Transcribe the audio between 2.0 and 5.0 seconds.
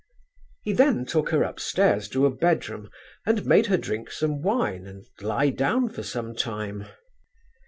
to a bedroom and made her drink some wine